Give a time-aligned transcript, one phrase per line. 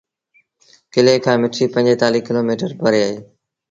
[0.93, 3.15] ڪلي کآݩ مٺيٚ پنجيتآليٚه ڪلو ميٚٽر پري اهي۔